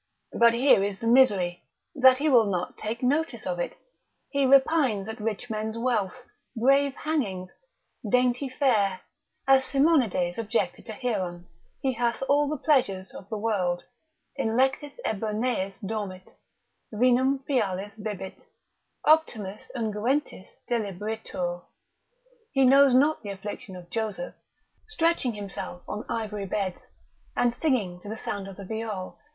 But 0.33 0.53
here 0.53 0.83
is 0.83 0.97
the 0.97 1.05
misery, 1.05 1.61
that 1.93 2.17
he 2.17 2.27
will 2.27 2.47
not 2.49 2.75
take 2.75 3.03
notice 3.03 3.45
of 3.45 3.59
it; 3.59 3.77
he 4.31 4.47
repines 4.47 5.07
at 5.07 5.21
rich 5.21 5.47
men's 5.47 5.77
wealth, 5.77 6.15
brave 6.55 6.95
hangings, 6.95 7.51
dainty 8.09 8.49
fare, 8.49 9.01
as 9.47 9.63
Simonides 9.63 10.39
objected 10.39 10.87
to 10.87 10.93
Hieron, 10.93 11.45
he 11.83 11.93
hath 11.93 12.23
all 12.27 12.49
the 12.49 12.57
pleasures 12.57 13.13
of 13.13 13.29
the 13.29 13.37
world, 13.37 13.83
in 14.35 14.57
lectis 14.57 14.99
eburneis 15.05 15.75
dormit, 15.85 16.33
vinum 16.91 17.43
phialis 17.47 17.93
bibit, 18.01 18.47
optimis 19.05 19.69
unguentis 19.75 20.47
delibuitur, 20.67 21.63
he 22.53 22.65
knows 22.65 22.95
not 22.95 23.21
the 23.21 23.29
affliction 23.29 23.75
of 23.75 23.91
Joseph, 23.91 24.33
stretching 24.87 25.33
himself 25.33 25.83
on 25.87 26.03
ivory 26.09 26.47
beds, 26.47 26.87
and 27.37 27.53
singing 27.61 27.99
to 28.01 28.09
the 28.09 28.17
sound 28.17 28.47
of 28.47 28.57
the 28.57 28.65
viol. 28.65 29.19